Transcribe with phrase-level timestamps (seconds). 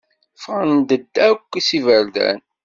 [0.37, 2.39] Ffɣent-d akk s iberdan.